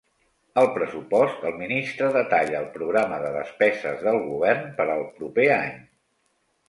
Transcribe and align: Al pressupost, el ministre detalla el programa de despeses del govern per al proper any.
Al 0.61 0.69
pressupost, 0.77 1.43
el 1.49 1.59
ministre 1.59 2.09
detalla 2.15 2.57
el 2.61 2.65
programa 2.77 3.21
de 3.25 3.29
despeses 3.37 4.01
del 4.09 4.19
govern 4.33 4.67
per 4.81 4.89
al 4.95 5.05
proper 5.21 5.47
any. 5.59 5.77